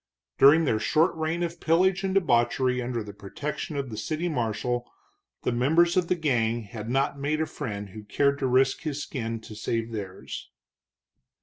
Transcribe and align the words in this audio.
During 0.39 0.65
their 0.65 0.79
short 0.79 1.15
reign 1.15 1.43
of 1.43 1.59
pillage 1.59 2.03
and 2.03 2.15
debauchery 2.15 2.81
under 2.81 3.03
the 3.03 3.13
protection 3.13 3.77
of 3.77 3.91
the 3.91 3.97
city 3.97 4.27
marshal, 4.27 4.91
the 5.43 5.51
members 5.51 5.95
of 5.95 6.07
the 6.07 6.15
gang 6.15 6.63
had 6.63 6.89
not 6.89 7.19
made 7.19 7.39
a 7.39 7.45
friend 7.45 7.89
who 7.89 8.01
cared 8.05 8.39
to 8.39 8.47
risk 8.47 8.81
his 8.81 9.03
skin 9.03 9.39
to 9.41 9.53
save 9.53 9.91
theirs. 9.91 10.49